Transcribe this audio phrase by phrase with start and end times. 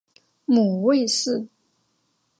[0.45, 1.47] 母魏氏。